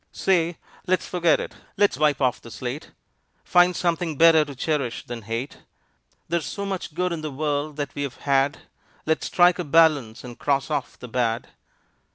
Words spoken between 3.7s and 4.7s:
something better to